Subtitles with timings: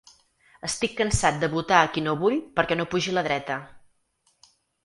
[0.67, 3.59] Estic cansat de votar a qui no vull perquè no pugi la dreta.